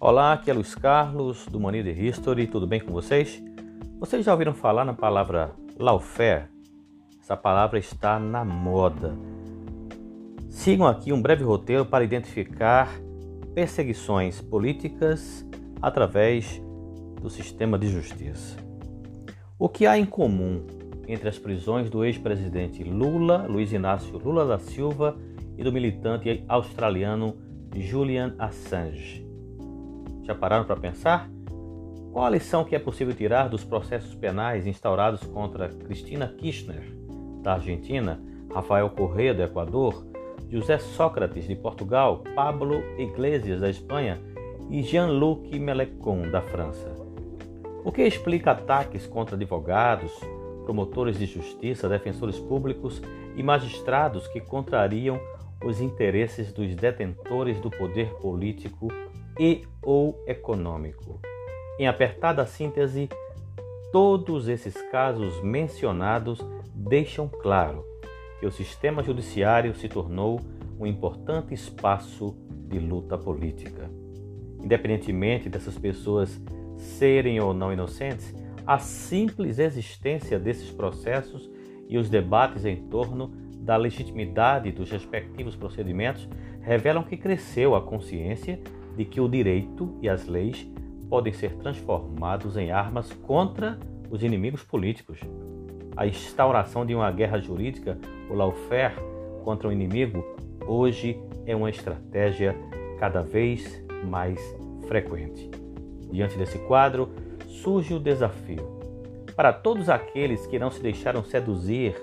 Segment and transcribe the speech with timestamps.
[0.00, 3.42] Olá, aqui é Luiz Carlos do Mania de History, tudo bem com vocês?
[3.98, 6.44] Vocês já ouviram falar na palavra lawfare?
[7.20, 9.18] Essa palavra está na moda.
[10.48, 12.88] Sigam aqui um breve roteiro para identificar
[13.56, 15.44] perseguições políticas
[15.82, 16.62] através
[17.20, 18.56] do sistema de justiça.
[19.58, 20.64] O que há em comum
[21.08, 25.18] entre as prisões do ex-presidente Lula, Luiz Inácio Lula da Silva,
[25.56, 27.36] e do militante australiano
[27.74, 29.27] Julian Assange?
[30.28, 31.26] Já pararam para pensar?
[32.12, 36.82] Qual a lição que é possível tirar dos processos penais instaurados contra Cristina Kirchner,
[37.42, 38.20] da Argentina,
[38.52, 40.06] Rafael Correa, do Equador,
[40.50, 44.20] José Sócrates, de Portugal, Pablo Iglesias, da Espanha
[44.68, 46.94] e Jean-Luc Mélenchon, da França?
[47.82, 50.12] O que explica ataques contra advogados,
[50.64, 53.00] promotores de justiça, defensores públicos
[53.34, 55.18] e magistrados que contrariam
[55.64, 58.88] os interesses dos detentores do poder político
[59.38, 61.20] e ou econômico.
[61.78, 63.08] Em apertada síntese,
[63.92, 66.40] todos esses casos mencionados
[66.74, 67.84] deixam claro
[68.40, 70.40] que o sistema judiciário se tornou
[70.78, 73.90] um importante espaço de luta política.
[74.62, 76.40] Independentemente dessas pessoas
[76.76, 78.34] serem ou não inocentes,
[78.66, 81.50] a simples existência desses processos
[81.88, 83.28] e os debates em torno
[83.60, 86.28] da legitimidade dos respectivos procedimentos
[86.60, 88.60] revelam que cresceu a consciência
[88.98, 90.68] de que o direito e as leis
[91.08, 93.78] podem ser transformados em armas contra
[94.10, 95.20] os inimigos políticos.
[95.96, 97.96] A instauração de uma guerra jurídica,
[98.28, 98.96] o lawfare,
[99.44, 100.24] contra o inimigo,
[100.66, 102.56] hoje é uma estratégia
[102.98, 104.40] cada vez mais
[104.88, 105.48] frequente.
[106.10, 107.08] Diante desse quadro,
[107.46, 108.80] surge o desafio.
[109.36, 111.94] Para todos aqueles que não se deixaram seduzir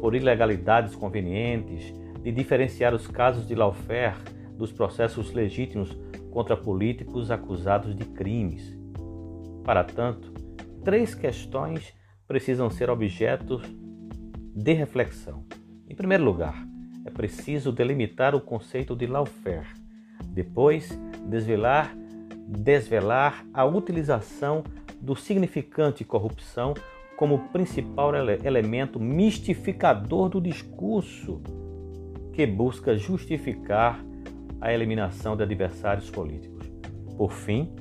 [0.00, 4.16] por ilegalidades convenientes, de diferenciar os casos de lawfare
[4.56, 5.96] dos processos legítimos
[6.36, 8.78] contra políticos acusados de crimes.
[9.64, 10.30] Para tanto,
[10.84, 11.94] três questões
[12.28, 13.62] precisam ser objetos
[14.54, 15.46] de reflexão.
[15.88, 16.54] Em primeiro lugar,
[17.06, 19.66] é preciso delimitar o conceito de lawfare.
[20.26, 21.96] Depois, desvelar,
[22.46, 24.62] desvelar a utilização
[25.00, 26.74] do significante corrupção
[27.16, 31.40] como principal ele elemento mistificador do discurso
[32.34, 34.04] que busca justificar
[34.66, 36.68] a eliminação de adversários políticos.
[37.16, 37.72] Por fim,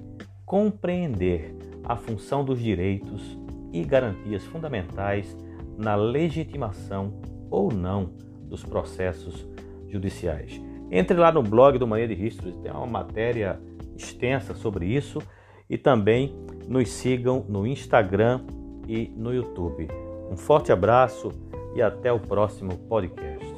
[0.45, 3.39] compreender a função dos direitos
[3.73, 5.35] e garantias fundamentais
[5.75, 7.19] na legitimação
[7.49, 8.11] ou não
[8.47, 9.47] dos processos
[9.89, 10.61] judiciais.
[10.91, 13.59] Entre lá no blog do Mania de History, tem uma matéria
[13.97, 15.19] extensa sobre isso
[15.67, 16.35] e também
[16.67, 18.41] nos sigam no Instagram
[18.87, 19.87] e no YouTube.
[20.29, 21.31] Um forte abraço
[21.75, 23.54] e até o próximo podcast.